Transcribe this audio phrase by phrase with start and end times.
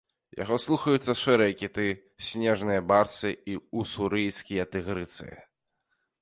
[0.43, 1.85] Яго слухаюцца шэрыя кіты,
[2.29, 5.29] снежныя барсы і ўсурыйскія тыгрыцы.